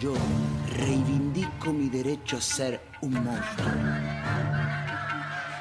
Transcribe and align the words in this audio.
Yo 0.00 0.12
reivindico 0.76 1.72
mi 1.72 1.88
derecho 1.88 2.36
a 2.36 2.40
ser 2.40 2.80
un 3.00 3.14
monstruo. 3.24 3.72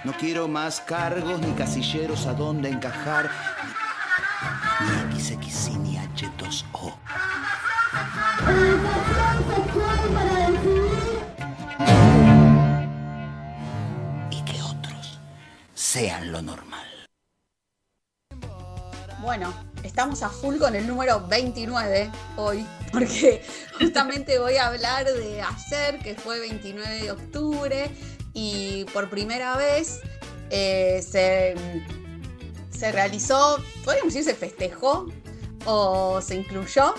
No 0.04 0.14
quiero 0.14 0.48
más 0.48 0.80
cargos 0.82 1.40
ni 1.40 1.54
casilleros 1.54 2.28
a 2.28 2.34
donde 2.34 2.70
encajar, 2.70 3.32
ni 5.10 5.20
XX 5.20 5.78
ni 5.80 5.98
H2O. 5.98 6.94
Y 14.30 14.42
que 14.44 14.62
otros 14.62 15.20
sean 15.74 16.32
lo 16.32 16.42
normal. 16.42 16.77
Bueno, 19.28 19.54
estamos 19.84 20.24
a 20.24 20.30
full 20.30 20.56
con 20.56 20.74
el 20.74 20.88
número 20.88 21.28
29 21.28 22.10
hoy, 22.38 22.66
porque 22.94 23.44
justamente 23.78 24.40
voy 24.40 24.56
a 24.56 24.68
hablar 24.68 25.04
de 25.04 25.42
ayer, 25.42 26.00
que 26.00 26.16
fue 26.16 26.40
29 26.40 27.02
de 27.02 27.12
octubre, 27.12 27.90
y 28.34 28.86
por 28.94 29.10
primera 29.10 29.58
vez 29.58 30.00
eh, 30.50 31.06
se, 31.06 31.56
se, 32.70 32.92
realizó, 32.94 33.62
podríamos 33.84 34.14
decir, 34.14 34.32
se 34.32 34.34
festejó 34.34 35.12
o 35.66 36.22
se 36.22 36.36
incluyó 36.36 36.96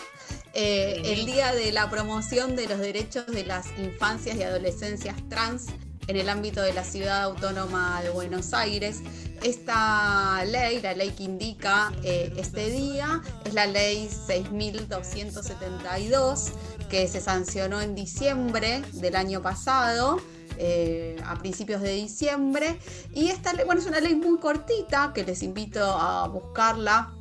eh, 0.52 1.00
el 1.06 1.24
Día 1.24 1.54
de 1.54 1.72
la 1.72 1.88
Promoción 1.88 2.56
de 2.56 2.68
los 2.68 2.78
Derechos 2.78 3.24
de 3.28 3.46
las 3.46 3.68
Infancias 3.78 4.36
y 4.36 4.42
Adolescencias 4.42 5.16
Trans 5.30 5.68
en 6.08 6.16
el 6.16 6.28
ámbito 6.28 6.60
de 6.62 6.72
la 6.72 6.82
Ciudad 6.82 7.22
Autónoma 7.22 8.02
de 8.02 8.10
Buenos 8.10 8.52
Aires. 8.54 9.02
Esta 9.42 10.44
ley, 10.46 10.80
la 10.80 10.94
ley 10.94 11.10
que 11.10 11.22
indica 11.22 11.92
eh, 12.02 12.32
este 12.36 12.70
día, 12.70 13.22
es 13.44 13.54
la 13.54 13.66
ley 13.66 14.08
6272, 14.08 16.50
que 16.90 17.06
se 17.06 17.20
sancionó 17.20 17.80
en 17.80 17.94
diciembre 17.94 18.82
del 18.94 19.14
año 19.14 19.40
pasado. 19.42 20.20
Eh, 20.60 21.14
a 21.24 21.38
principios 21.38 21.80
de 21.82 21.92
diciembre 21.92 22.80
y 23.14 23.28
esta 23.28 23.52
ley, 23.52 23.64
bueno, 23.64 23.80
es 23.80 23.86
una 23.86 24.00
ley 24.00 24.16
muy 24.16 24.40
cortita 24.40 25.12
que 25.14 25.22
les 25.22 25.44
invito 25.44 25.84
a 25.84 26.26
buscarla 26.26 27.12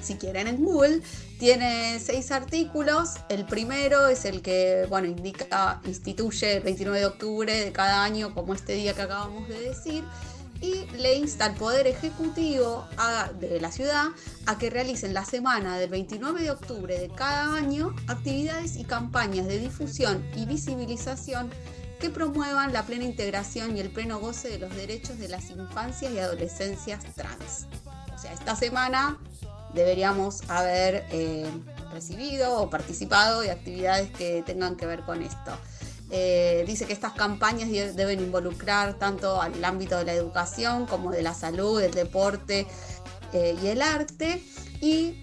si 0.00 0.14
quieren 0.14 0.46
en 0.46 0.64
Google 0.64 1.02
tiene 1.38 1.98
seis 2.00 2.30
artículos. 2.32 3.14
El 3.28 3.46
primero 3.46 4.08
es 4.08 4.24
el 4.24 4.42
que, 4.42 4.86
bueno, 4.88 5.06
indica, 5.06 5.80
instituye 5.86 6.56
el 6.56 6.62
29 6.62 6.98
de 6.98 7.06
octubre 7.06 7.64
de 7.64 7.72
cada 7.72 8.02
año 8.02 8.34
como 8.34 8.54
este 8.54 8.74
día 8.74 8.94
que 8.94 9.02
acabamos 9.02 9.48
de 9.48 9.60
decir 9.60 10.04
y 10.60 10.86
le 10.96 11.14
insta 11.14 11.44
al 11.44 11.54
Poder 11.54 11.86
Ejecutivo 11.86 12.86
de 13.38 13.60
la 13.60 13.70
ciudad 13.70 14.06
a 14.46 14.58
que 14.58 14.70
realicen 14.70 15.14
la 15.14 15.24
semana 15.24 15.78
del 15.78 15.90
29 15.90 16.42
de 16.42 16.50
octubre 16.50 16.98
de 16.98 17.08
cada 17.08 17.54
año 17.54 17.94
actividades 18.08 18.76
y 18.76 18.84
campañas 18.84 19.46
de 19.46 19.58
difusión 19.58 20.24
y 20.34 20.46
visibilización 20.46 21.50
que 22.00 22.10
promuevan 22.10 22.72
la 22.72 22.84
plena 22.84 23.04
integración 23.04 23.76
y 23.76 23.80
el 23.80 23.90
pleno 23.90 24.18
goce 24.18 24.48
de 24.48 24.58
los 24.58 24.74
derechos 24.74 25.18
de 25.18 25.28
las 25.28 25.50
infancias 25.50 26.12
y 26.12 26.18
adolescencias 26.18 27.04
trans. 27.14 27.66
O 28.14 28.18
sea, 28.18 28.32
esta 28.32 28.56
semana 28.56 29.18
deberíamos 29.78 30.42
haber 30.48 31.06
eh, 31.12 31.46
recibido 31.92 32.60
o 32.60 32.68
participado 32.68 33.40
de 33.40 33.52
actividades 33.52 34.10
que 34.10 34.42
tengan 34.44 34.76
que 34.76 34.86
ver 34.86 35.02
con 35.02 35.22
esto. 35.22 35.52
Eh, 36.10 36.64
dice 36.66 36.86
que 36.86 36.92
estas 36.92 37.12
campañas 37.12 37.70
deben 37.94 38.20
involucrar 38.20 38.94
tanto 38.94 39.40
al 39.40 39.64
ámbito 39.64 39.96
de 39.98 40.04
la 40.04 40.14
educación 40.14 40.86
como 40.86 41.12
de 41.12 41.22
la 41.22 41.34
salud, 41.34 41.80
el 41.80 41.92
deporte 41.92 42.66
eh, 43.32 43.56
y 43.62 43.66
el 43.68 43.82
arte. 43.82 44.42
Y 44.80 45.22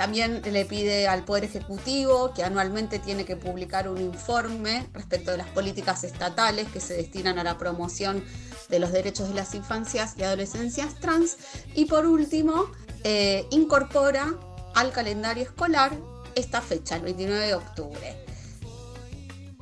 también 0.00 0.40
le 0.50 0.64
pide 0.64 1.08
al 1.08 1.24
Poder 1.24 1.44
Ejecutivo 1.44 2.32
que 2.32 2.42
anualmente 2.42 2.98
tiene 2.98 3.26
que 3.26 3.36
publicar 3.36 3.86
un 3.86 4.00
informe 4.00 4.88
respecto 4.94 5.30
de 5.30 5.36
las 5.36 5.48
políticas 5.48 6.04
estatales 6.04 6.68
que 6.68 6.80
se 6.80 6.94
destinan 6.94 7.38
a 7.38 7.44
la 7.44 7.58
promoción 7.58 8.24
de 8.70 8.78
los 8.78 8.92
derechos 8.92 9.28
de 9.28 9.34
las 9.34 9.54
infancias 9.54 10.14
y 10.16 10.22
adolescencias 10.22 10.94
trans. 11.00 11.36
Y 11.74 11.84
por 11.84 12.06
último, 12.06 12.70
eh, 13.04 13.44
incorpora 13.50 14.32
al 14.74 14.90
calendario 14.90 15.42
escolar 15.42 15.92
esta 16.34 16.62
fecha, 16.62 16.96
el 16.96 17.02
29 17.02 17.48
de 17.48 17.54
octubre. 17.54 18.24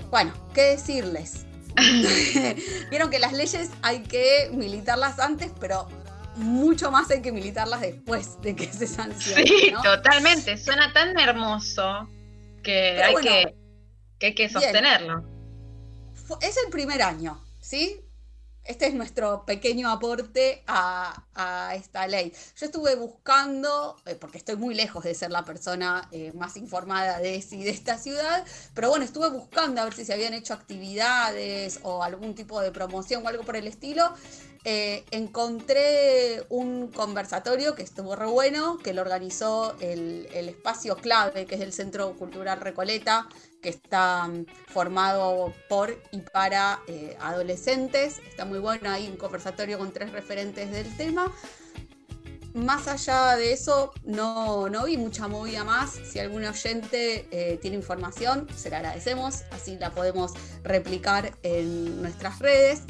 Bueno, 0.09 0.33
¿qué 0.55 0.63
decirles? 0.77 1.47
Vieron 2.91 3.11
que 3.11 3.19
las 3.19 3.33
leyes 3.33 3.71
hay 3.83 4.05
que 4.05 4.51
militarlas 4.53 5.19
antes, 5.19 5.51
pero 5.59 5.89
mucho 6.39 6.91
más 6.91 7.11
hay 7.11 7.21
que 7.21 7.33
militarlas 7.33 7.81
después 7.81 8.41
de 8.41 8.55
que 8.57 8.73
se 8.73 8.87
sancionen. 8.87 9.47
Sí, 9.47 9.75
totalmente. 9.83 10.57
Suena 10.57 10.93
tan 10.93 11.19
hermoso 11.19 12.09
que 12.63 13.03
hay, 13.03 13.15
que, 13.17 13.55
que, 14.19 14.27
hay 14.27 14.35
que 14.35 14.49
sostenerlo. 14.49 15.25
Es 16.41 16.57
el 16.65 16.71
primer 16.71 17.03
año, 17.03 17.43
¿sí? 17.61 18.01
Este 18.69 18.87
es 18.87 18.95
nuestro 18.95 19.45
pequeño 19.47 19.91
aporte 19.91 20.63
a, 20.67 21.25
esta 21.75 22.07
ley. 22.09 22.33
Yo 22.57 22.67
estuve 22.67 22.97
buscando, 22.97 23.97
eh, 24.07 24.17
porque 24.17 24.39
estoy 24.39 24.57
muy 24.57 24.75
lejos 24.75 25.05
de 25.05 25.15
ser 25.15 25.31
la 25.31 25.45
persona 25.45 26.09
eh, 26.11 26.33
más 26.35 26.57
informada 26.57 27.19
de, 27.19 27.41
de 27.41 27.71
esta 27.71 27.97
ciudad, 27.97 28.45
pero 28.75 28.91
bueno, 28.91 29.05
estuve 29.05 29.31
buscando 29.31 29.81
a 29.81 29.85
ver 29.85 29.95
si 29.95 30.05
se 30.05 30.13
habían 30.13 30.35
hecho 30.35 30.53
actividades 30.53 31.79
o 31.85 32.03
algún 32.03 32.35
tipo 32.35 32.61
de 32.61 32.73
promoción 32.73 33.25
o 33.25 33.29
algo 33.29 33.45
por 33.45 33.55
el 33.55 33.69
estilo. 33.69 34.13
Eh, 34.65 35.05
encontré 35.13 36.45
un 36.49 36.89
conversatorio 36.89 37.77
que 37.77 37.83
estuvo 37.83 38.17
re 38.17 38.27
bueno, 38.27 38.77
que 38.79 38.93
lo 38.93 39.03
organizó 39.03 39.77
el, 39.81 40.29
el 40.35 40.49
espacio 40.49 40.97
clave, 40.97 41.47
que 41.47 41.55
es 41.55 41.61
el 41.61 41.73
Centro 41.73 42.17
Cultural 42.17 42.61
Recoleta, 42.61 43.29
que 43.61 43.69
está 43.69 44.27
mm, 44.27 44.47
formado 44.69 45.53
por 45.69 46.01
y 46.13 46.19
para 46.19 46.81
eh, 46.87 47.17
adolescentes. 47.21 48.21
Está 48.29 48.45
muy 48.45 48.59
bueno, 48.59 48.91
hay 48.91 49.09
un 49.09 49.17
conversatorio 49.17 49.79
con 49.79 49.93
tres 49.93 50.13
referentes 50.13 50.71
del 50.71 50.97
tema. 50.97 51.33
Más 52.55 52.89
allá 52.89 53.37
de 53.37 53.53
eso, 53.53 53.93
no, 54.05 54.69
no 54.69 54.87
vi 54.87 54.97
mucha 54.97 55.29
movida 55.29 55.65
más. 55.65 55.93
Si 55.93 56.19
algún 56.19 56.45
oyente 56.45 57.29
eh, 57.31 57.59
tiene 57.59 57.77
información, 57.77 58.49
se 58.57 58.71
la 58.71 58.79
agradecemos. 58.79 59.43
Así 59.51 59.77
la 59.77 59.91
podemos 59.91 60.33
replicar 60.65 61.33
en 61.43 62.01
nuestras 62.03 62.39
redes. 62.39 62.83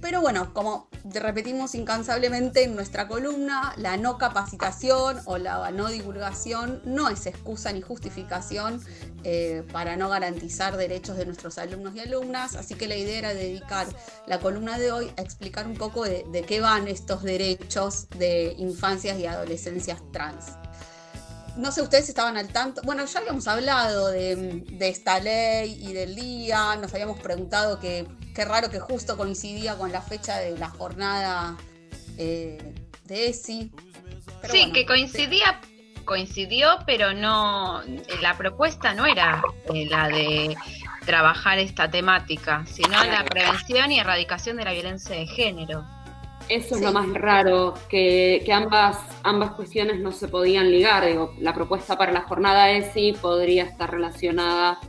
Pero 0.00 0.20
bueno, 0.20 0.52
como 0.52 0.88
repetimos 1.04 1.74
incansablemente 1.74 2.64
en 2.64 2.74
nuestra 2.74 3.08
columna, 3.08 3.74
la 3.76 3.96
no 3.96 4.18
capacitación 4.18 5.20
o 5.24 5.38
la 5.38 5.70
no 5.70 5.88
divulgación 5.88 6.80
no 6.84 7.08
es 7.08 7.26
excusa 7.26 7.72
ni 7.72 7.80
justificación 7.80 8.80
eh, 9.24 9.64
para 9.72 9.96
no 9.96 10.08
garantizar 10.08 10.76
derechos 10.76 11.16
de 11.16 11.26
nuestros 11.26 11.58
alumnos 11.58 11.94
y 11.94 12.00
alumnas, 12.00 12.54
así 12.56 12.74
que 12.74 12.86
la 12.86 12.96
idea 12.96 13.18
era 13.18 13.34
dedicar 13.34 13.86
la 14.26 14.38
columna 14.38 14.78
de 14.78 14.92
hoy 14.92 15.12
a 15.16 15.22
explicar 15.22 15.66
un 15.66 15.74
poco 15.74 16.04
de, 16.04 16.24
qué 16.46 16.60
van 16.60 16.88
estos 16.88 17.22
derechos 17.22 18.08
de 18.18 18.54
infancias 18.58 19.18
y 19.18 19.26
adolescencias 19.26 20.00
trans 20.12 20.52
no 21.58 21.72
sé, 21.72 21.82
ustedes 21.82 22.08
estaban 22.08 22.36
al 22.36 22.48
tanto. 22.48 22.80
Bueno, 22.84 23.04
ya 23.04 23.18
habíamos 23.18 23.48
hablado 23.48 24.08
de, 24.08 24.64
esta 24.80 25.18
ley 25.18 25.76
y 25.80 25.92
del 25.92 26.14
día, 26.14 26.76
nos 26.76 26.94
habíamos 26.94 27.18
preguntado 27.18 27.80
que 27.80 28.06
qué 28.34 28.44
raro 28.44 28.70
que 28.70 28.78
justo 28.78 29.16
coincidía 29.16 29.76
con 29.76 29.90
la 29.90 30.00
fecha 30.00 30.38
de 30.38 30.56
la 30.56 30.68
jornada 30.68 31.56
eh, 32.16 32.74
de 33.04 33.28
ESI. 33.28 33.72
sí, 34.48 34.72
que 34.72 34.86
coincidía, 34.86 35.60
coincidió, 36.04 36.78
pero 36.86 37.12
no, 37.12 37.82
la 38.22 38.36
propuesta 38.36 38.94
no 38.94 39.04
era 39.04 39.42
eh, 39.74 39.86
la 39.86 40.08
de 40.08 40.56
trabajar 41.04 41.58
esta 41.58 41.90
temática, 41.90 42.64
sino 42.66 43.02
la 43.04 43.24
prevención 43.24 43.90
y 43.90 43.98
erradicación 43.98 44.58
de 44.58 44.64
la 44.64 44.72
violencia 44.72 45.16
de 45.16 45.26
género. 45.26 45.84
Eso 46.48 46.76
es 46.76 46.80
lo 46.80 46.92
más 46.92 47.12
raro, 47.12 47.74
que, 47.88 48.44
ambas, 48.52 48.98
ambas 49.22 49.52
cuestiones 49.52 50.00
no 50.00 50.12
se 50.12 50.28
podían 50.28 50.70
ligar. 50.70 51.04
la 51.38 51.54
propuesta 51.54 51.96
para 51.96 52.12
la 52.12 52.22
jornada 52.22 52.70
ESI 52.70 53.12
podría 53.20 53.64
estar 53.64 53.90
relacionada 53.90 54.80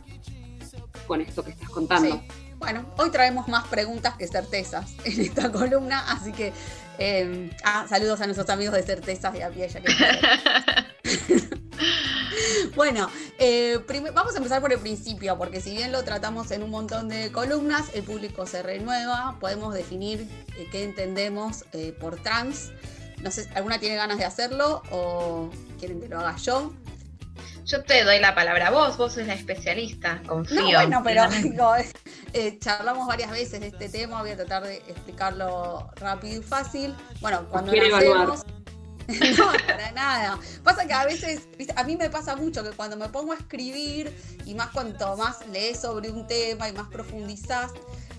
con 1.07 1.21
esto 1.21 1.43
que 1.43 1.51
estás 1.51 1.69
contando. 1.69 2.21
Bueno, 2.59 2.85
hoy 2.97 3.09
traemos 3.09 3.47
más 3.47 3.65
preguntas 3.67 4.15
que 4.17 4.27
certezas 4.27 4.91
en 5.05 5.21
esta 5.21 5.49
columna, 5.51 6.11
así 6.11 6.33
que 6.33 6.51
em, 6.97 7.49
ah, 7.63 7.85
saludos 7.87 8.19
a 8.19 8.25
nuestros 8.25 8.49
amigos 8.49 8.75
de 8.75 8.83
certezas 8.83 9.31
de 9.31 9.43
a 9.43 9.49
pie. 9.49 9.69
Ya 9.69 9.79
que 9.79 9.89
bueno, 12.75 13.09
eh, 13.39 13.79
vamos 14.13 14.33
a 14.33 14.37
empezar 14.37 14.59
por 14.59 14.73
el 14.73 14.79
principio, 14.79 15.37
porque 15.37 15.61
si 15.61 15.71
bien 15.71 15.93
lo 15.93 16.03
tratamos 16.03 16.51
en 16.51 16.61
un 16.61 16.69
montón 16.69 17.07
de 17.07 17.31
columnas, 17.31 17.85
el 17.93 18.03
público 18.03 18.45
se 18.45 18.61
renueva, 18.61 19.37
podemos 19.39 19.73
definir 19.73 20.27
eh, 20.57 20.67
qué 20.69 20.83
entendemos 20.83 21.63
eh, 21.71 21.95
por 21.97 22.21
trans. 22.21 22.71
No 23.23 23.31
sé, 23.31 23.47
¿alguna 23.55 23.79
tiene 23.79 23.95
ganas 23.95 24.17
de 24.17 24.25
hacerlo 24.25 24.83
o 24.91 25.49
quieren 25.79 26.01
que 26.01 26.09
lo 26.09 26.19
haga 26.19 26.35
yo? 26.35 26.73
Yo 27.65 27.83
te 27.83 28.03
doy 28.03 28.19
la 28.19 28.35
palabra 28.35 28.67
a 28.67 28.71
vos, 28.71 28.97
vos 28.97 29.13
sos 29.13 29.27
la 29.27 29.35
especialista, 29.35 30.21
confío. 30.25 30.59
No, 30.59 30.71
bueno, 30.71 31.01
pero 31.03 31.23
eh, 32.33 32.57
charlamos 32.59 33.07
varias 33.07 33.31
veces 33.31 33.59
de 33.59 33.67
este 33.67 33.89
tema, 33.89 34.21
voy 34.21 34.31
a 34.31 34.35
tratar 34.35 34.63
de 34.63 34.77
explicarlo 34.77 35.89
rápido 35.95 36.39
y 36.39 36.43
fácil. 36.43 36.95
Bueno, 37.21 37.47
cuando 37.49 37.71
nacemos, 37.71 38.45
no, 39.37 39.51
para 39.65 39.91
nada. 39.91 40.39
Pasa 40.63 40.85
que 40.85 40.93
a 40.93 41.05
veces, 41.05 41.47
a 41.75 41.83
mí 41.83 41.97
me 41.97 42.09
pasa 42.09 42.35
mucho 42.35 42.63
que 42.63 42.71
cuando 42.71 42.95
me 42.95 43.09
pongo 43.09 43.31
a 43.31 43.35
escribir, 43.35 44.15
y 44.45 44.53
más 44.53 44.69
cuanto 44.69 45.15
más 45.17 45.47
lees 45.47 45.79
sobre 45.79 46.11
un 46.11 46.27
tema 46.27 46.69
y 46.69 46.73
más 46.73 46.87
profundizás, 46.89 47.71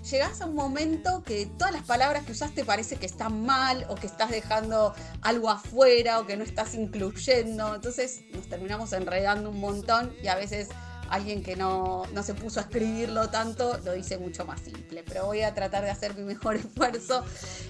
llegás 0.09 0.41
a 0.41 0.47
un 0.47 0.55
momento 0.55 1.23
que 1.23 1.45
todas 1.45 1.73
las 1.73 1.83
palabras 1.83 2.25
que 2.25 2.31
usaste 2.31 2.65
parece 2.65 2.97
que 2.97 3.05
están 3.05 3.45
mal 3.45 3.85
o 3.89 3.95
que 3.95 4.07
estás 4.07 4.31
dejando 4.31 4.93
algo 5.21 5.49
afuera 5.49 6.19
o 6.19 6.25
que 6.25 6.35
no 6.35 6.43
estás 6.43 6.73
incluyendo. 6.73 7.75
Entonces 7.75 8.23
nos 8.33 8.47
terminamos 8.47 8.91
enredando 8.93 9.49
un 9.49 9.59
montón 9.59 10.13
y 10.21 10.27
a 10.27 10.35
veces 10.35 10.69
alguien 11.11 11.43
que 11.43 11.55
no, 11.57 12.03
se 12.23 12.33
puso 12.33 12.59
a 12.59 12.63
escribirlo 12.63 13.29
tanto 13.29 13.77
lo 13.83 13.93
dice 13.93 14.17
mucho 14.17 14.45
más 14.45 14.61
simple. 14.61 15.03
Pero 15.07 15.25
voy 15.25 15.41
a 15.41 15.53
tratar 15.53 15.83
de 15.83 15.91
hacer 15.91 16.15
mi 16.15 16.23
mejor 16.33 16.55
esfuerzo. 16.55 17.23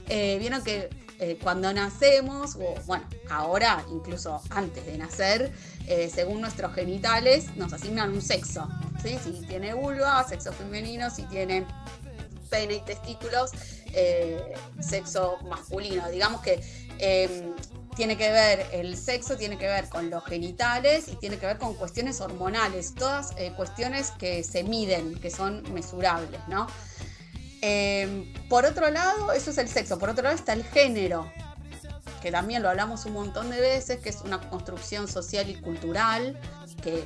Eh, 0.07 0.37
vieron 0.39 0.63
que 0.63 0.89
eh, 1.19 1.37
cuando 1.41 1.73
nacemos, 1.73 2.55
o 2.55 2.75
bueno, 2.85 3.05
ahora 3.29 3.83
incluso 3.91 4.41
antes 4.51 4.85
de 4.85 4.97
nacer, 4.97 5.51
eh, 5.87 6.09
según 6.13 6.39
nuestros 6.39 6.73
genitales, 6.73 7.55
nos 7.57 7.73
asignan 7.73 8.11
un 8.13 8.21
sexo. 8.21 8.69
Si 9.03 9.31
tiene 9.47 9.73
vulva, 9.73 10.23
sexo 10.27 10.53
femenino, 10.53 11.09
si 11.09 11.23
tiene 11.23 11.65
pene 12.51 12.75
y 12.75 12.81
testículos, 12.81 13.51
sexo 14.79 15.37
masculino. 15.49 16.07
Digamos 16.09 16.41
que 16.41 16.61
em, 16.99 17.53
tiene 17.95 18.17
que 18.17 18.31
ver, 18.31 18.67
el 18.71 18.97
sexo 18.97 19.37
tiene 19.37 19.57
que 19.57 19.67
ver 19.67 19.89
con 19.89 20.09
los 20.09 20.23
genitales 20.25 21.07
y 21.07 21.15
tiene 21.15 21.37
que 21.37 21.45
ver 21.45 21.57
con 21.57 21.73
cuestiones 21.73 22.21
hormonales, 22.21 22.95
todas 22.95 23.33
eh, 23.37 23.53
cuestiones 23.55 24.11
que 24.11 24.43
se 24.43 24.63
miden, 24.63 25.19
que 25.19 25.29
son 25.29 25.61
mesurables, 25.73 26.39
¿no? 26.47 26.67
Em, 27.61 28.31
por 28.49 28.65
otro 28.65 28.89
lado, 28.89 29.33
eso 29.33 29.51
es 29.51 29.57
el 29.57 29.67
sexo, 29.67 29.99
por 29.99 30.09
otro 30.09 30.23
lado 30.23 30.35
está 30.35 30.53
el 30.53 30.63
género, 30.63 31.31
que 32.21 32.31
también 32.31 32.63
lo 32.63 32.69
hablamos 32.69 33.05
un 33.05 33.13
montón 33.13 33.49
de 33.49 33.59
veces, 33.59 33.99
que 33.99 34.09
es 34.09 34.21
una 34.21 34.39
construcción 34.49 35.07
social 35.07 35.49
y 35.49 35.55
cultural 35.55 36.39
que 36.81 37.05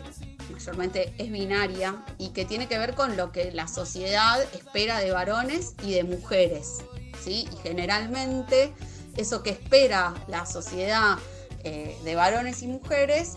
mayormente 0.51 1.13
es 1.17 1.31
binaria 1.31 2.03
y 2.17 2.29
que 2.29 2.45
tiene 2.45 2.67
que 2.67 2.77
ver 2.77 2.95
con 2.95 3.17
lo 3.17 3.31
que 3.31 3.51
la 3.51 3.67
sociedad 3.67 4.41
espera 4.53 4.99
de 4.99 5.11
varones 5.11 5.73
y 5.83 5.93
de 5.93 6.03
mujeres. 6.03 6.77
¿sí? 7.23 7.47
Y 7.51 7.57
generalmente 7.57 8.73
eso 9.17 9.43
que 9.43 9.51
espera 9.51 10.13
la 10.27 10.45
sociedad 10.45 11.17
eh, 11.63 11.97
de 12.03 12.15
varones 12.15 12.61
y 12.61 12.67
mujeres, 12.67 13.33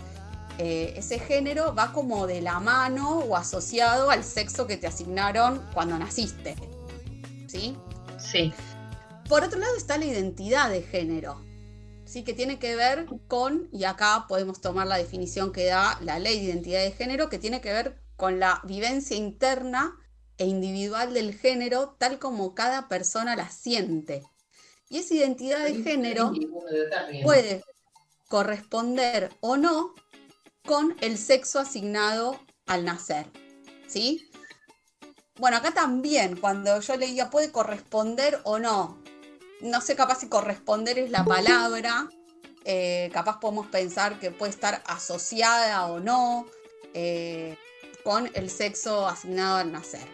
eh, 0.59 0.95
ese 0.97 1.19
género 1.19 1.75
va 1.75 1.93
como 1.93 2.27
de 2.27 2.43
la 2.43 2.59
mano 2.59 3.21
o 3.21 3.37
asociado 3.37 4.11
al 4.11 4.25
sexo 4.25 4.67
que 4.67 4.77
te 4.77 4.87
asignaron 4.87 5.63
cuando 5.73 5.99
naciste. 5.99 6.57
¿Sí? 7.47 7.77
Sí. 8.19 8.53
Por 9.29 9.45
otro 9.45 9.59
lado 9.61 9.77
está 9.77 9.99
la 9.99 10.07
identidad 10.07 10.69
de 10.71 10.83
género, 10.83 11.41
¿sí? 12.05 12.25
que 12.25 12.35
tiene 12.35 12.59
que 12.59 12.75
ver 12.75 13.07
con, 13.29 13.69
y 13.73 13.85
acá 13.85 14.27
podemos 14.29 14.61
tomar 14.61 14.87
la 14.87 14.97
definición 14.97 15.53
que 15.53 15.67
da 15.67 15.99
la 16.03 16.19
ley 16.19 16.39
de 16.39 16.45
identidad 16.47 16.83
de 16.83 16.93
género, 16.93 17.29
que 17.29 17.39
tiene 17.39 17.61
que 17.61 17.73
ver 17.73 18.01
con 18.17 18.41
la 18.41 18.61
vivencia 18.65 19.17
interna 19.17 19.97
e 20.39 20.47
individual 20.47 21.15
del 21.15 21.35
género 21.35 21.95
tal 21.99 22.19
como 22.19 22.55
cada 22.55 22.89
persona 22.89 23.37
la 23.37 23.49
siente. 23.49 24.25
Y 24.89 24.99
esa 24.99 25.15
identidad 25.15 25.65
de 25.65 25.83
género 25.83 26.33
puede 27.23 27.63
corresponder 28.29 29.31
o 29.41 29.57
no 29.57 29.95
con 30.65 30.97
el 31.01 31.19
sexo 31.19 31.59
asignado 31.59 32.41
al 32.67 32.85
nacer. 32.85 33.27
¿Sí? 33.87 34.31
Bueno, 35.37 35.57
acá 35.57 35.73
también, 35.73 36.37
cuando 36.37 36.81
yo 36.81 36.97
leía 36.97 37.31
puede 37.31 37.53
corresponder 37.53 38.41
o 38.45 38.59
no, 38.59 38.99
no 39.61 39.81
sé 39.81 39.97
capaz 39.97 40.21
si 40.21 40.29
corresponder 40.29 40.99
es 40.99 41.11
la 41.11 41.25
palabra, 41.25 42.09
eh, 42.65 43.11
capaz 43.13 43.39
podemos 43.41 43.67
pensar 43.69 44.19
que 44.19 44.31
puede 44.31 44.51
estar 44.51 44.83
asociada 44.87 45.87
o 45.87 46.01
no 46.01 46.47
eh, 46.93 47.57
con 48.05 48.31
el 48.35 48.51
sexo 48.51 49.07
asignado 49.07 49.59
al 49.59 49.73
nacer. 49.73 50.07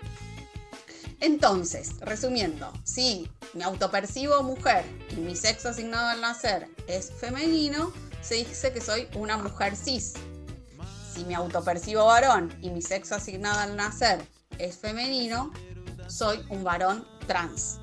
Entonces, 1.25 1.93
resumiendo, 2.01 2.71
si 2.85 3.31
me 3.55 3.65
autopercibo 3.65 4.43
mujer 4.43 4.85
y 5.11 5.17
mi 5.17 5.35
sexo 5.35 5.71
asignado 5.71 6.09
al 6.09 6.21
nacer 6.21 6.69
es 6.87 7.13
femenino, 7.13 7.95
se 8.21 8.35
dice 8.35 8.75
que 8.75 8.83
soy 8.83 9.09
una 9.17 9.39
mujer 9.39 9.75
cis. 9.75 10.13
Si 11.15 11.25
me 11.25 11.35
autopercibo 11.35 12.05
varón 12.05 12.55
y 12.61 12.69
mi 12.69 12.83
sexo 12.83 13.15
asignado 13.15 13.59
al 13.59 13.75
nacer 13.75 14.21
es 14.59 14.77
femenino, 14.77 15.51
soy 16.09 16.45
un 16.51 16.63
varón 16.63 17.09
trans. 17.27 17.79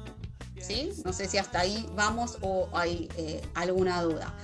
¿sí? 0.62 0.92
No 1.04 1.12
sé 1.12 1.28
si 1.28 1.40
hasta 1.40 1.62
ahí 1.62 1.90
vamos 1.96 2.38
o 2.42 2.70
hay 2.74 3.10
eh, 3.18 3.42
alguna 3.56 4.04
duda. 4.04 4.36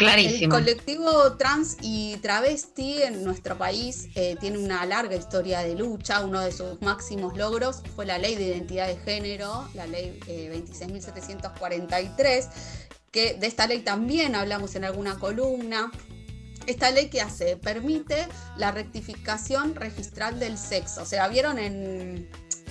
Clarísimo. 0.00 0.56
El 0.56 0.64
colectivo 0.64 1.36
trans 1.36 1.76
y 1.82 2.16
travesti 2.22 3.02
en 3.02 3.22
nuestro 3.22 3.58
país 3.58 4.08
eh, 4.14 4.34
tiene 4.40 4.56
una 4.56 4.86
larga 4.86 5.14
historia 5.14 5.60
de 5.60 5.74
lucha. 5.74 6.24
Uno 6.24 6.40
de 6.40 6.52
sus 6.52 6.80
máximos 6.80 7.36
logros 7.36 7.82
fue 7.94 8.06
la 8.06 8.16
ley 8.16 8.34
de 8.34 8.46
identidad 8.46 8.86
de 8.86 8.96
género, 8.96 9.68
la 9.74 9.86
ley 9.86 10.18
26.743, 10.26 12.24
eh, 12.24 12.48
que 13.10 13.34
de 13.34 13.46
esta 13.46 13.66
ley 13.66 13.80
también 13.80 14.34
hablamos 14.34 14.74
en 14.74 14.86
alguna 14.86 15.18
columna. 15.18 15.92
Esta 16.66 16.90
ley 16.90 17.10
que 17.10 17.20
hace, 17.20 17.58
permite 17.58 18.26
la 18.56 18.70
rectificación 18.72 19.74
registral 19.74 20.40
del 20.40 20.56
sexo. 20.56 21.02
O 21.02 21.06
sea, 21.06 21.28
vieron 21.28 21.58
en, 21.58 22.26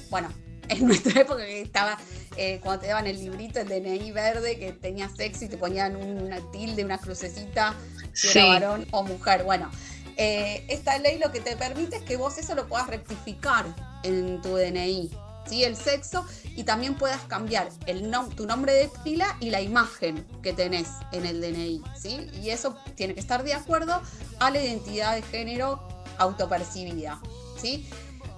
bueno, 0.09 0.29
en 0.69 0.85
nuestra 0.85 1.21
época 1.21 1.45
que 1.45 1.61
estaba 1.61 1.97
eh, 2.37 2.59
cuando 2.63 2.81
te 2.81 2.87
daban 2.87 3.07
el 3.07 3.19
librito, 3.19 3.59
el 3.59 3.67
DNI 3.67 4.11
verde, 4.11 4.57
que 4.57 4.71
tenía 4.71 5.09
sexo 5.09 5.45
y 5.45 5.49
te 5.49 5.57
ponían 5.57 5.95
una 5.95 6.39
tilde, 6.51 6.85
una 6.85 6.97
crucecita, 6.97 7.75
si 8.13 8.37
era 8.37 8.47
varón 8.47 8.87
o 8.91 9.03
mujer. 9.03 9.43
Bueno, 9.43 9.69
eh, 10.15 10.63
esta 10.67 10.97
ley 10.99 11.17
lo 11.17 11.31
que 11.31 11.39
te 11.39 11.55
permite 11.55 11.97
es 11.97 12.03
que 12.03 12.17
vos 12.17 12.37
eso 12.37 12.55
lo 12.55 12.67
puedas 12.67 12.87
rectificar 12.87 13.65
en 14.03 14.41
tu 14.41 14.55
DNI. 14.55 15.11
¿Sí? 15.47 15.63
el 15.63 15.75
sexo 15.75 16.27
y 16.55 16.63
también 16.63 16.93
puedas 16.93 17.21
cambiar 17.23 17.69
el 17.87 18.11
tu 18.35 18.45
nombre 18.45 18.71
de 18.71 18.87
pila 19.03 19.35
y 19.39 19.49
la 19.49 19.61
imagen 19.61 20.23
que 20.43 20.53
tenés 20.53 20.89
en 21.11 21.25
el 21.25 21.41
DNI. 21.41 21.81
¿sí? 21.99 22.29
Y 22.43 22.51
eso 22.51 22.75
tiene 22.93 23.15
que 23.15 23.19
estar 23.19 23.43
de 23.43 23.55
acuerdo 23.55 23.99
a 24.39 24.51
la 24.51 24.61
identidad 24.61 25.15
de 25.15 25.23
género 25.23 25.81
autopercibida. 26.19 27.19
¿sí? 27.59 27.89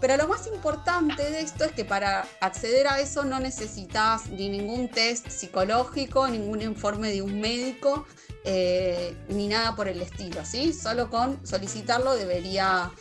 Pero 0.01 0.18
lo 0.18 0.27
más 0.27 0.48
importante 0.48 1.30
de 1.30 1.42
esto 1.42 1.63
es 1.63 1.74
que 1.74 1.86
para 1.86 2.27
acceder 2.39 2.88
a 2.88 3.00
eso 3.00 3.24
no 3.24 3.39
necesitas 3.39 4.27
ni 4.31 4.50
ningún 4.50 4.89
test 4.89 5.30
psicológico, 5.30 6.27
ningún 6.27 6.63
informe 6.63 7.12
de 7.12 7.21
un 7.21 7.39
médico, 7.39 8.07
eh, 8.44 9.15
ni 9.30 9.48
nada 9.48 9.75
por 9.75 9.88
el 9.88 10.01
estilo, 10.01 10.44
¿sí? 10.44 10.74
Solo 10.74 11.12
con 11.12 11.45
solicitarlo 11.45 12.15
debería, 12.15 12.92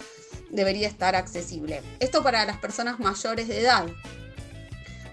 debería 0.51 0.89
estar 0.89 1.17
accesible. 1.17 1.83
Esto 2.01 2.23
para 2.23 2.45
las 2.45 2.59
personas 2.59 3.01
mayores 3.01 3.49
de 3.49 3.63
edad. 3.63 3.87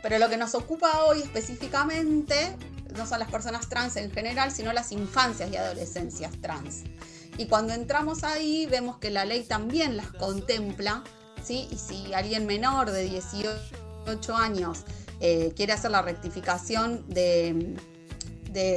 Pero 0.03 0.19
lo 0.19 0.27
que 0.27 0.35
nos 0.35 0.55
ocupa 0.55 1.05
hoy 1.05 1.21
específicamente 1.21 2.53
no 2.97 3.07
son 3.07 3.19
las 3.19 3.31
personas 3.31 3.69
trans 3.69 3.95
en 3.95 4.11
general, 4.11 4.51
sino 4.51 4.73
las 4.73 4.91
infancias 4.91 5.49
y 5.51 5.55
adolescencias 5.55 6.33
trans. 6.41 6.83
Y 7.37 7.45
cuando 7.45 7.73
entramos 7.73 8.25
ahí 8.25 8.65
vemos 8.65 8.97
que 8.97 9.09
la 9.09 9.23
ley 9.23 9.43
también 9.43 9.95
las 9.95 10.11
contempla 10.11 11.03
y 11.53 11.77
si 11.77 12.13
alguien 12.13 12.45
menor 12.45 12.91
de 12.91 13.03
18 13.03 14.35
años 14.35 14.83
eh, 15.19 15.53
quiere 15.55 15.73
hacer 15.73 15.91
la 15.91 16.01
rectificación 16.01 17.05
de, 17.07 17.75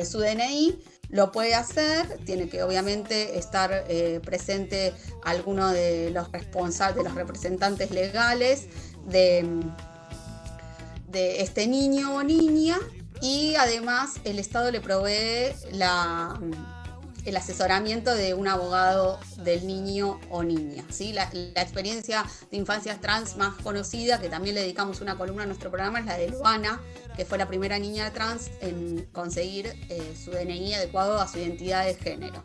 su 0.04 0.18
DNI, 0.18 0.78
lo 1.08 1.32
puede 1.32 1.54
hacer, 1.54 2.18
tiene 2.24 2.48
que 2.48 2.62
obviamente 2.62 3.38
estar 3.38 3.84
eh, 3.88 4.20
presente 4.24 4.92
alguno 5.24 5.70
de 5.70 6.10
los 6.10 6.30
responsables, 6.30 6.98
de 6.98 7.04
los 7.04 7.14
representantes 7.14 7.90
legales 7.90 8.66
de, 9.06 9.46
de 11.08 11.40
este 11.40 11.66
niño 11.66 12.14
o 12.14 12.22
niña 12.22 12.78
y 13.20 13.54
además 13.56 14.14
el 14.24 14.38
Estado 14.38 14.70
le 14.70 14.80
provee 14.80 15.54
la 15.72 16.38
el 17.24 17.36
asesoramiento 17.36 18.14
de 18.14 18.34
un 18.34 18.48
abogado 18.48 19.18
del 19.38 19.66
niño 19.66 20.20
o 20.30 20.42
niña. 20.42 20.84
¿sí? 20.90 21.12
La, 21.12 21.24
experiencia 21.24 22.24
de 22.50 22.56
infancias 22.56 23.00
trans 23.00 23.36
más 23.36 23.54
conocida, 23.62 24.20
que 24.20 24.28
también 24.28 24.54
le 24.54 24.62
dedicamos 24.62 25.00
una 25.00 25.16
columna 25.16 25.44
a 25.44 25.46
nuestro 25.46 25.70
programa, 25.70 26.00
es 26.00 26.06
la 26.06 26.16
de 26.16 26.28
Luana, 26.28 26.80
que 27.16 27.24
fue 27.24 27.38
la 27.38 27.46
primera 27.48 27.78
niña 27.78 28.12
trans 28.12 28.50
en 28.60 29.06
conseguir 29.12 29.66
eh, 29.66 30.14
su 30.22 30.30
DNI 30.30 30.74
adecuado 30.74 31.20
a 31.20 31.28
su 31.28 31.38
identidad 31.38 31.84
de 31.84 31.94
género. 31.94 32.42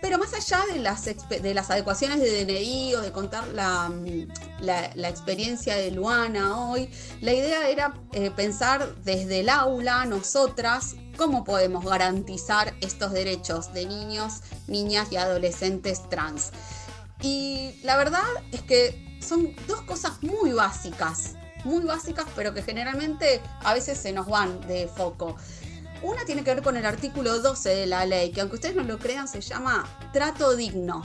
Pero 0.00 0.18
más 0.18 0.32
allá 0.32 0.62
de 0.72 0.78
las, 0.78 1.04
de 1.04 1.54
las 1.54 1.70
adecuaciones 1.70 2.20
de 2.20 2.44
DNI 2.44 2.94
o 2.94 3.00
de 3.00 3.10
contar 3.10 3.48
la, 3.48 3.90
la, 4.60 5.08
experiencia 5.08 5.76
de 5.76 5.90
Luana 5.90 6.68
hoy, 6.68 6.88
la 7.20 7.32
idea 7.32 7.68
era 7.68 7.94
eh, 8.12 8.30
pensar 8.30 8.94
desde 9.02 9.40
el 9.40 9.48
aula, 9.48 10.04
nosotras, 10.04 10.94
cómo 11.18 11.44
podemos 11.44 11.84
garantizar 11.84 12.72
estos 12.80 13.12
derechos 13.12 13.74
de 13.74 13.84
niños, 13.84 14.40
niñas 14.68 15.08
y 15.10 15.16
adolescentes 15.16 16.08
trans. 16.08 16.52
Y 17.20 17.78
la 17.82 17.96
verdad 17.96 18.22
es 18.52 18.62
que 18.62 19.18
son 19.20 19.54
dos 19.66 19.82
cosas 19.82 20.22
muy 20.22 20.52
básicas, 20.52 21.34
muy 21.64 21.84
básicas, 21.84 22.24
pero 22.36 22.54
que 22.54 22.62
generalmente 22.62 23.42
a 23.64 23.74
veces 23.74 23.98
se 23.98 24.12
nos 24.12 24.28
van 24.28 24.60
de 24.68 24.86
foco. 24.86 25.36
Una 26.02 26.24
tiene 26.24 26.44
que 26.44 26.54
ver 26.54 26.62
con 26.62 26.76
el 26.76 26.86
artículo 26.86 27.40
12 27.40 27.68
de 27.68 27.86
la 27.86 28.06
ley, 28.06 28.30
que 28.30 28.40
aunque 28.40 28.54
ustedes 28.54 28.76
no 28.76 28.84
lo 28.84 29.00
crean, 29.00 29.26
se 29.26 29.40
llama 29.40 29.84
trato 30.12 30.54
digno. 30.54 31.04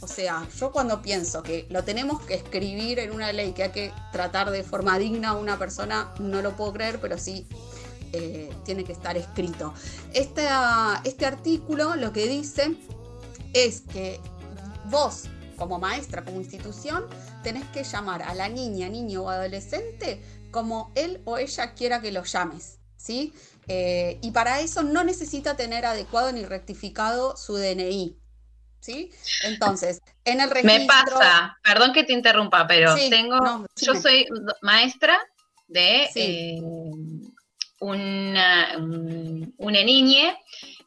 O 0.00 0.06
sea, 0.06 0.46
yo 0.56 0.70
cuando 0.70 1.02
pienso 1.02 1.42
que 1.42 1.66
lo 1.70 1.82
tenemos 1.82 2.22
que 2.22 2.34
escribir 2.34 3.00
en 3.00 3.10
una 3.10 3.32
ley, 3.32 3.52
que 3.52 3.64
hay 3.64 3.72
que 3.72 3.92
tratar 4.12 4.52
de 4.52 4.62
forma 4.62 4.96
digna 4.96 5.30
a 5.30 5.34
una 5.34 5.58
persona, 5.58 6.14
no 6.20 6.40
lo 6.40 6.56
puedo 6.56 6.72
creer, 6.72 7.00
pero 7.00 7.18
sí 7.18 7.48
eh, 8.12 8.50
tiene 8.64 8.84
que 8.84 8.92
estar 8.92 9.16
escrito. 9.16 9.74
este 10.12 11.26
artículo 11.26 11.96
lo 11.96 12.12
que 12.12 12.26
dice 12.26 12.76
es 13.54 13.82
que 13.82 14.20
vos, 14.86 15.24
como 15.56 15.78
maestra, 15.78 16.24
como 16.24 16.40
institución, 16.40 17.06
tenés 17.42 17.64
que 17.66 17.84
llamar 17.84 18.22
a 18.22 18.34
la 18.34 18.48
niña, 18.48 18.88
niño 18.88 19.22
o 19.22 19.28
adolescente 19.30 20.22
como 20.50 20.92
él 20.94 21.20
o 21.24 21.38
ella 21.38 21.74
quiera 21.74 22.00
que 22.00 22.12
lo 22.12 22.24
llames. 22.24 22.78
¿sí? 22.98 23.32
Eh, 23.68 24.18
y 24.20 24.30
para 24.32 24.60
eso 24.60 24.82
no 24.82 25.04
necesita 25.04 25.56
tener 25.56 25.86
adecuado 25.86 26.32
ni 26.32 26.44
rectificado 26.44 27.36
su 27.36 27.56
DNI. 27.56 28.18
¿Sí? 28.80 29.10
Entonces, 29.44 30.00
en 30.24 30.40
el 30.40 30.50
registro... 30.50 30.78
Me 30.78 30.86
pasa, 30.86 31.58
perdón 31.64 31.92
que 31.92 32.04
te 32.04 32.12
interrumpa, 32.12 32.66
pero 32.66 32.94
tengo, 33.08 33.66
yo 33.76 33.94
soy 33.94 34.26
maestra 34.62 35.18
de 35.66 36.08
eh, 36.14 36.62
una, 37.80 38.76
un, 38.76 39.54
una 39.58 39.82
niña 39.82 40.36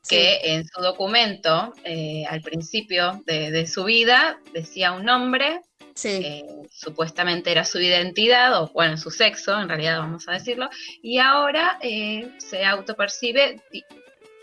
que 0.07 0.39
en 0.43 0.67
su 0.67 0.81
documento, 0.81 1.73
eh, 1.83 2.25
al 2.27 2.41
principio 2.41 3.21
de, 3.25 3.67
su 3.67 3.83
vida, 3.83 4.39
decía 4.53 4.91
un 4.91 5.05
nombre, 5.05 5.61
eh, 6.03 6.45
supuestamente 6.71 7.51
era 7.51 7.63
su 7.63 7.79
identidad, 7.79 8.61
o 8.61 8.71
bueno, 8.73 8.97
su 8.97 9.11
sexo, 9.11 9.59
en 9.59 9.69
realidad 9.69 9.99
vamos 9.99 10.27
a 10.27 10.33
decirlo, 10.33 10.69
y 11.01 11.19
ahora 11.19 11.77
eh, 11.81 12.29
se 12.37 12.65
autopercibe 12.65 13.61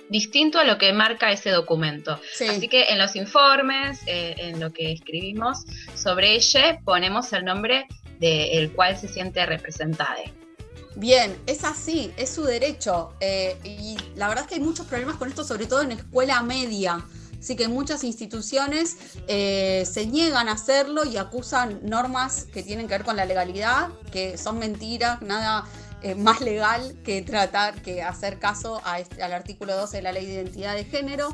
distinto 0.09 0.59
a 0.59 0.65
lo 0.65 0.79
que 0.79 0.93
marca 0.93 1.33
ese 1.33 1.51
documento. 1.51 2.19
Así 2.49 2.69
que 2.69 2.85
en 2.85 2.99
los 2.99 3.15
informes, 3.17 4.01
en 4.07 4.59
lo 4.59 4.73
que 4.73 4.93
escribimos 4.93 5.65
sobre 5.95 6.35
ella, 6.35 6.81
ponemos 6.85 7.33
el 7.35 7.45
nombre 7.45 7.87
del 8.19 8.73
cual 8.73 8.97
se 8.97 9.09
siente 9.09 9.45
representada. 9.45 10.17
Bien, 10.99 11.41
es 11.47 11.63
así, 11.63 12.13
es 12.17 12.29
su 12.29 12.43
derecho. 12.43 13.13
Eh, 13.21 13.57
y 13.63 13.97
la 14.17 14.27
verdad 14.27 14.43
es 14.43 14.49
que 14.49 14.57
hay 14.57 14.61
muchos 14.61 14.85
problemas 14.85 15.15
con 15.15 15.29
esto, 15.29 15.45
sobre 15.45 15.67
todo 15.67 15.83
en 15.83 15.93
escuela 15.93 16.43
media. 16.43 17.07
Así 17.39 17.55
que 17.55 17.69
muchas 17.69 18.03
instituciones 18.03 18.97
eh, 19.29 19.87
se 19.89 20.07
niegan 20.07 20.49
a 20.49 20.53
hacerlo 20.55 21.05
y 21.05 21.17
acusan 21.17 21.79
normas 21.85 22.47
que 22.53 22.65
tienen 22.65 22.89
que 22.89 22.95
ver 22.95 23.05
con 23.05 23.15
la 23.15 23.27
legalidad, 23.27 23.91
que 24.11 24.37
son 24.37 24.59
mentiras, 24.59 25.23
nada 25.23 25.67
eh, 26.03 26.17
más 26.17 26.41
legal 26.41 26.97
que 27.05 27.23
tratar, 27.23 27.81
que 27.81 28.03
hacer 28.03 28.41
caso 28.41 28.81
a 28.85 28.99
este, 28.99 29.23
al 29.23 29.33
artículo 29.33 29.77
12 29.77 29.99
de 29.99 30.03
la 30.03 30.11
ley 30.11 30.27
de 30.27 30.33
identidad 30.33 30.75
de 30.75 30.85
género. 30.85 31.33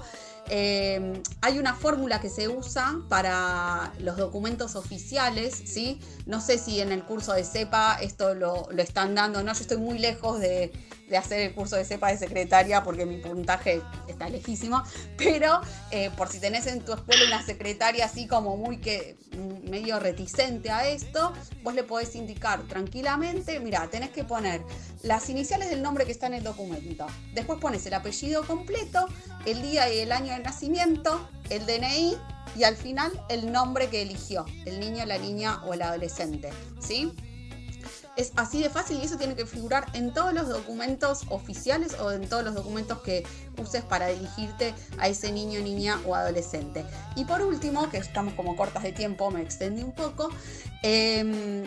Eh, 0.50 1.22
hay 1.40 1.58
una 1.58 1.74
fórmula 1.74 2.20
que 2.20 2.28
se 2.28 2.48
usa 2.48 3.00
para 3.08 3.92
los 3.98 4.16
documentos 4.16 4.76
oficiales, 4.76 5.54
¿sí? 5.64 6.00
No 6.26 6.40
sé 6.40 6.58
si 6.58 6.80
en 6.80 6.92
el 6.92 7.02
curso 7.04 7.32
de 7.32 7.44
CEPA 7.44 7.96
esto 8.00 8.34
lo, 8.34 8.68
lo 8.70 8.82
están 8.82 9.14
dando, 9.14 9.42
no, 9.42 9.52
yo 9.52 9.60
estoy 9.60 9.78
muy 9.78 9.98
lejos 9.98 10.40
de, 10.40 10.70
de 11.08 11.16
hacer 11.16 11.40
el 11.40 11.54
curso 11.54 11.76
de 11.76 11.84
cepa 11.84 12.08
de 12.10 12.18
secretaria 12.18 12.82
porque 12.82 13.06
mi 13.06 13.18
puntaje 13.18 13.82
está 14.08 14.28
lejísimo, 14.28 14.82
pero 15.16 15.60
eh, 15.90 16.10
por 16.16 16.28
si 16.28 16.40
tenés 16.40 16.66
en 16.66 16.80
tu 16.80 16.92
escuela 16.92 17.24
una 17.26 17.44
secretaria 17.44 18.06
así 18.06 18.26
como 18.26 18.56
muy 18.56 18.78
que 18.78 19.16
mm, 19.36 19.70
medio 19.70 19.98
reticente 20.00 20.70
a 20.70 20.88
esto, 20.88 21.32
vos 21.62 21.74
le 21.74 21.84
podés 21.84 22.14
indicar 22.16 22.62
tranquilamente, 22.62 23.60
mira, 23.60 23.88
tenés 23.90 24.10
que 24.10 24.24
poner 24.24 24.62
las 25.02 25.28
iniciales 25.28 25.68
del 25.68 25.82
nombre 25.82 26.06
que 26.06 26.12
está 26.12 26.26
en 26.26 26.34
el 26.34 26.42
documento, 26.42 27.06
después 27.34 27.58
pones 27.60 27.84
el 27.86 27.94
apellido 27.94 28.46
completo, 28.46 29.06
el 29.46 29.62
día 29.62 29.92
y 29.92 30.00
el 30.00 30.12
año 30.12 30.32
de 30.32 30.40
nacimiento, 30.40 31.28
el 31.50 31.66
DNI 31.66 32.16
y 32.56 32.64
al 32.64 32.76
final 32.76 33.12
el 33.28 33.52
nombre 33.52 33.88
que 33.88 34.02
eligió, 34.02 34.46
el 34.64 34.80
niño, 34.80 35.04
la 35.06 35.18
niña 35.18 35.62
o 35.64 35.74
el 35.74 35.82
adolescente, 35.82 36.50
¿sí? 36.80 37.12
Es 38.16 38.32
así 38.36 38.62
de 38.62 38.70
fácil 38.70 38.98
y 38.98 39.04
eso 39.04 39.16
tiene 39.16 39.34
que 39.34 39.44
figurar 39.44 39.86
en 39.92 40.14
todos 40.14 40.32
los 40.32 40.48
documentos 40.48 41.22
oficiales 41.30 41.94
o 41.98 42.12
en 42.12 42.28
todos 42.28 42.44
los 42.44 42.54
documentos 42.54 43.00
que 43.00 43.24
uses 43.58 43.82
para 43.82 44.06
dirigirte 44.06 44.72
a 44.98 45.08
ese 45.08 45.32
niño, 45.32 45.60
niña 45.60 46.00
o 46.06 46.14
adolescente. 46.14 46.84
Y 47.16 47.24
por 47.24 47.42
último, 47.42 47.90
que 47.90 47.96
estamos 47.96 48.34
como 48.34 48.54
cortas 48.54 48.84
de 48.84 48.92
tiempo, 48.92 49.32
me 49.32 49.42
extendí 49.42 49.82
un 49.82 49.92
poco, 49.92 50.30
em, 50.84 51.64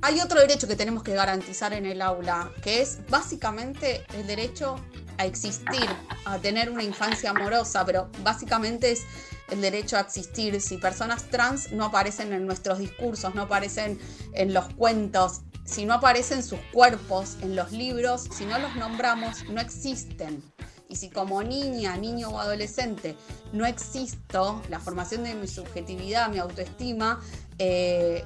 hay 0.00 0.20
otro 0.20 0.40
derecho 0.40 0.66
que 0.66 0.74
tenemos 0.74 1.02
que 1.02 1.14
garantizar 1.14 1.74
en 1.74 1.84
el 1.84 2.00
aula, 2.00 2.50
que 2.62 2.80
es 2.80 3.00
básicamente 3.08 4.04
el 4.14 4.26
derecho 4.26 4.76
a 5.22 5.26
existir, 5.26 5.88
a 6.24 6.38
tener 6.38 6.70
una 6.70 6.82
infancia 6.82 7.30
amorosa, 7.30 7.84
pero 7.84 8.10
básicamente 8.22 8.92
es 8.92 9.02
el 9.50 9.60
derecho 9.60 9.96
a 9.96 10.00
existir. 10.00 10.60
Si 10.60 10.78
personas 10.78 11.24
trans 11.30 11.72
no 11.72 11.84
aparecen 11.84 12.32
en 12.32 12.46
nuestros 12.46 12.78
discursos, 12.78 13.34
no 13.34 13.42
aparecen 13.42 13.98
en 14.34 14.52
los 14.52 14.66
cuentos, 14.74 15.42
si 15.64 15.84
no 15.84 15.94
aparecen 15.94 16.42
sus 16.42 16.58
cuerpos 16.72 17.36
en 17.42 17.54
los 17.54 17.72
libros, 17.72 18.28
si 18.36 18.44
no 18.44 18.58
los 18.58 18.74
nombramos, 18.76 19.44
no 19.48 19.60
existen. 19.60 20.42
Y 20.88 20.96
si 20.96 21.08
como 21.08 21.42
niña, 21.42 21.96
niño 21.96 22.28
o 22.30 22.38
adolescente 22.38 23.16
no 23.52 23.64
existo, 23.64 24.60
la 24.68 24.78
formación 24.78 25.22
de 25.22 25.34
mi 25.34 25.46
subjetividad, 25.46 26.28
mi 26.28 26.38
autoestima, 26.38 27.20
eh, 27.58 28.24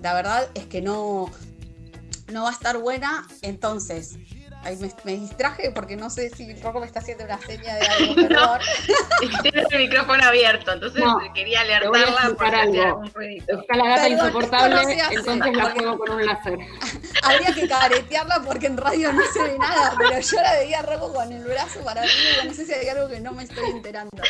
la 0.00 0.14
verdad 0.14 0.48
es 0.54 0.66
que 0.66 0.80
no, 0.80 1.30
no 2.32 2.44
va 2.44 2.50
a 2.50 2.52
estar 2.52 2.78
buena. 2.78 3.26
Entonces, 3.42 4.16
me, 5.04 5.16
distraje 5.16 5.70
porque 5.70 5.96
no 5.96 6.10
sé 6.10 6.30
si 6.30 6.52
Rocco 6.54 6.80
me 6.80 6.86
está 6.86 7.00
haciendo 7.00 7.24
una 7.24 7.38
seña 7.40 7.74
de 7.76 7.86
algo, 7.86 8.14
perdón. 8.14 8.60
Tienes 9.42 9.66
el 9.70 9.78
micrófono 9.78 10.24
abierto, 10.24 10.72
entonces 10.72 11.02
quería 11.34 11.60
alertarla 11.60 12.34
para 12.36 12.62
algo. 12.62 13.04
Está 13.20 13.76
la 13.76 13.88
gata 13.88 14.08
insoportable, 14.08 14.98
entonces 15.10 15.56
la 15.56 15.70
juego 15.70 15.98
con 15.98 16.10
un 16.10 16.26
láser. 16.26 16.58
Habría 17.22 17.54
que 17.54 17.68
caretearla 17.68 18.42
porque 18.44 18.66
en 18.66 18.76
radio 18.76 19.12
no 19.12 19.22
se 19.32 19.42
ve 19.42 19.58
nada, 19.58 19.94
pero 19.96 20.20
yo 20.20 20.40
la 20.40 20.52
veía 20.54 20.82
Rocco 20.82 21.12
con 21.12 21.32
el 21.32 21.44
brazo 21.44 21.80
para 21.84 22.02
arriba, 22.02 22.44
no 22.44 22.54
sé 22.54 22.66
si 22.66 22.72
hay 22.72 22.88
algo 22.88 23.08
que 23.08 23.20
no 23.20 23.32
me 23.32 23.44
estoy 23.44 23.70
enterando. 23.70 24.22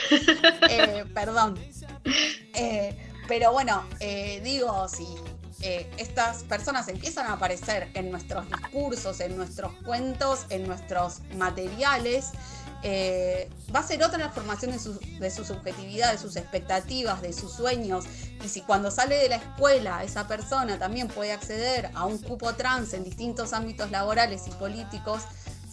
Eh, 0.69 1.05
perdón. 1.14 1.59
Eh, 2.55 2.97
pero 3.28 3.52
bueno, 3.52 3.85
eh, 4.00 4.40
digo, 4.45 4.88
si 4.88 5.07
eh, 5.62 5.90
estas 5.96 6.42
personas 6.44 6.88
empiezan 6.88 7.26
a 7.26 7.34
aparecer 7.34 7.88
en 7.94 8.10
nuestros 8.10 8.46
discursos, 8.48 9.20
en 9.20 9.36
nuestros 9.36 9.72
cuentos, 9.84 10.46
en 10.50 10.66
nuestros 10.66 11.20
materiales, 11.36 12.32
eh, 12.82 13.48
va 13.75 13.80
a 13.80 13.82
ser 13.82 14.02
otra 14.04 14.18
la 14.18 14.30
formación 14.30 14.70
de 14.72 14.78
su, 14.78 14.98
de 15.18 15.30
su, 15.30 15.44
subjetividad, 15.44 16.12
de 16.12 16.18
sus 16.18 16.36
expectativas, 16.36 17.22
de 17.22 17.32
sus 17.32 17.52
sueños. 17.52 18.04
Y 18.44 18.48
si 18.48 18.60
cuando 18.60 18.90
sale 18.90 19.16
de 19.16 19.28
la 19.28 19.36
escuela 19.36 20.04
esa 20.04 20.28
persona 20.28 20.78
también 20.78 21.08
puede 21.08 21.32
acceder 21.32 21.90
a 21.94 22.04
un 22.04 22.18
cupo 22.18 22.54
trans 22.54 22.92
en 22.92 23.02
distintos 23.02 23.52
ámbitos 23.54 23.90
laborales 23.90 24.42
y 24.46 24.50
políticos, 24.50 25.22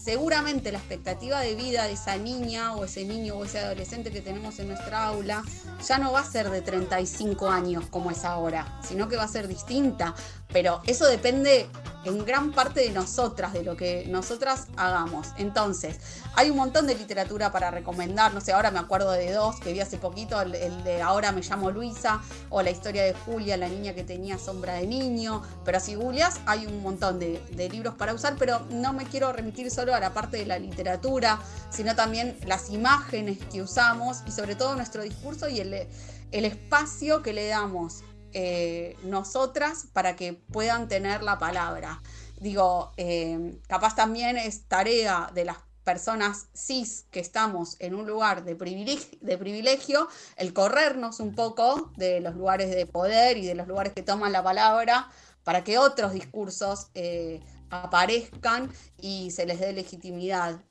seguramente 0.03 0.73
la 0.73 0.79
expectativa 0.79 1.39
de 1.39 1.55
vida 1.55 1.85
de 1.85 1.93
esa 1.93 2.17
niña 2.17 2.75
o 2.75 2.83
ese 2.83 3.05
niño 3.05 3.35
o 3.35 3.45
ese 3.45 3.59
adolescente 3.59 4.11
que 4.11 4.19
tenemos 4.19 4.59
en 4.59 4.67
nuestra 4.67 5.05
aula 5.05 5.43
ya 5.87 5.97
no 5.97 6.11
va 6.11 6.19
a 6.19 6.25
ser 6.25 6.49
de 6.49 6.61
35 6.61 7.49
años 7.49 7.85
como 7.89 8.11
es 8.11 8.25
ahora, 8.25 8.79
sino 8.83 9.07
que 9.07 9.15
va 9.15 9.23
a 9.23 9.27
ser 9.29 9.47
distinta. 9.47 10.13
Pero 10.53 10.81
eso 10.85 11.05
depende 11.05 11.67
en 12.05 12.25
gran 12.25 12.51
parte 12.51 12.81
de 12.81 12.89
nosotras, 12.89 13.53
de 13.53 13.63
lo 13.63 13.77
que 13.77 14.05
nosotras 14.07 14.67
hagamos. 14.75 15.29
Entonces, 15.37 15.99
hay 16.35 16.49
un 16.49 16.57
montón 16.57 16.87
de 16.87 16.95
literatura 16.95 17.51
para 17.51 17.71
recomendar, 17.71 18.33
no 18.33 18.41
sé, 18.41 18.53
ahora 18.53 18.71
me 18.71 18.79
acuerdo 18.79 19.11
de 19.11 19.31
dos 19.31 19.59
que 19.59 19.73
vi 19.73 19.79
hace 19.79 19.97
poquito, 19.97 20.41
el, 20.41 20.51
de 20.83 21.01
Ahora 21.01 21.31
me 21.31 21.41
llamo 21.41 21.71
Luisa, 21.71 22.21
o 22.49 22.61
la 22.61 22.71
historia 22.71 23.03
de 23.03 23.13
Julia, 23.13 23.57
la 23.57 23.67
niña 23.67 23.93
que 23.93 24.03
tenía 24.03 24.37
sombra 24.37 24.75
de 24.75 24.87
niño, 24.87 25.41
pero 25.63 25.79
si 25.79 25.95
googleas 25.95 26.39
hay 26.45 26.65
un 26.65 26.81
montón 26.81 27.19
de, 27.19 27.41
libros 27.71 27.95
para 27.95 28.13
usar, 28.13 28.35
pero 28.37 28.59
no 28.69 28.93
me 28.93 29.05
quiero 29.05 29.31
remitir 29.31 29.71
solo 29.71 29.95
a 29.95 29.99
la 29.99 30.13
parte 30.13 30.37
de 30.37 30.45
la 30.45 30.59
literatura, 30.59 31.39
sino 31.69 31.95
también 31.95 32.37
las 32.45 32.69
imágenes 32.69 33.37
que 33.51 33.61
usamos 33.61 34.21
y 34.27 34.31
sobre 34.31 34.55
todo 34.55 34.75
nuestro 34.75 35.01
discurso 35.01 35.47
y 35.47 35.61
el, 35.61 35.87
el 36.31 36.45
espacio 36.45 37.23
que 37.23 37.31
le 37.31 37.47
damos 37.47 38.03
eh, 38.33 38.97
nosotras 39.03 39.87
para 39.93 40.15
que 40.15 40.33
puedan 40.33 40.87
tener 40.87 41.23
la 41.23 41.37
palabra. 41.37 42.01
Digo, 42.39 42.91
eh, 42.97 43.59
capaz 43.67 43.95
también 43.95 44.37
es 44.37 44.67
tarea 44.67 45.29
de 45.33 45.45
las 45.45 45.57
personas 45.83 46.47
cis 46.53 47.05
que 47.11 47.19
estamos 47.19 47.75
en 47.79 47.93
un 47.93 48.07
lugar 48.07 48.43
de 48.43 48.55
privilegio, 48.55 50.07
el 50.37 50.53
corrernos 50.53 51.19
un 51.19 51.35
poco 51.35 51.91
de 51.97 52.21
los 52.21 52.35
lugares 52.35 52.71
de 52.71 52.85
poder 52.85 53.37
y 53.37 53.45
de 53.45 53.55
los 53.55 53.67
lugares 53.67 53.93
que 53.93 54.01
toman 54.01 54.31
la 54.31 54.43
palabra 54.43 55.09
para 55.43 55.63
que 55.63 55.77
otros 55.77 56.13
discursos 56.13 56.87
eh, 56.95 57.41
aparezcan 57.69 58.71
y 58.99 59.31
se 59.31 59.45
les 59.45 59.59
dé 59.59 59.73
legitimidad. 59.73 60.61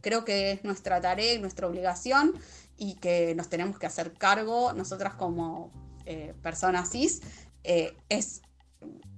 creo 0.00 0.24
que 0.24 0.52
es 0.52 0.64
nuestra 0.64 1.00
tarea 1.00 1.34
y 1.34 1.38
nuestra 1.38 1.66
obligación 1.66 2.34
y 2.76 2.94
que 2.94 3.34
nos 3.34 3.48
tenemos 3.48 3.78
que 3.78 3.86
hacer 3.86 4.14
cargo 4.14 4.72
nosotras 4.72 5.14
como, 5.14 5.70
eh, 6.10 6.34
personas 6.42 6.90
cis, 6.90 7.20
eh, 7.62 7.96
es, 8.08 8.42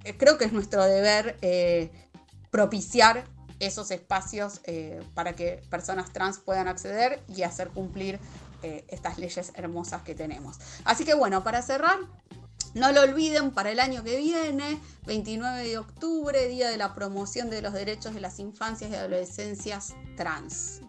eh, 0.04 0.14
creo 0.18 0.36
que 0.36 0.44
es 0.44 0.52
nuestro 0.52 0.84
deber 0.84 1.38
propiciar 2.50 3.24
esos 3.60 3.90
espacios 3.90 4.60
para 5.14 5.32
que 5.32 5.62
personas 5.70 6.12
trans 6.12 6.38
puedan 6.38 6.68
acceder 6.68 7.22
y 7.34 7.44
hacer 7.44 7.68
cumplir 7.68 8.20
estas 8.88 9.16
leyes 9.16 9.52
hermosas 9.54 10.02
que 10.02 10.14
tenemos. 10.14 10.58
Así 10.84 11.06
que 11.06 11.14
bueno, 11.14 11.42
para 11.42 11.62
cerrar, 11.62 11.98
no 12.74 12.92
lo 12.92 13.00
olviden 13.00 13.52
para 13.52 13.70
el 13.70 13.80
año 13.80 14.04
que 14.04 14.18
viene, 14.18 14.78
29 15.06 15.66
de 15.66 15.78
octubre, 15.78 16.48
Día 16.48 16.68
de 16.68 16.76
la 16.76 16.94
Promoción 16.94 17.48
de 17.48 17.62
los 17.62 17.72
Derechos 17.72 18.12
de 18.12 18.20
las 18.20 18.38
Infancias 18.38 18.90
y 18.90 18.94
Adolescencias 18.96 19.94
Trans. 20.16 20.80